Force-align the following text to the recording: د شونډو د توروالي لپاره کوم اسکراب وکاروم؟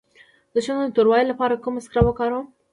د 0.53 0.55
شونډو 0.65 0.89
د 0.91 0.95
توروالي 0.97 1.25
لپاره 1.31 1.61
کوم 1.63 1.73
اسکراب 1.77 2.05
وکاروم؟ 2.07 2.45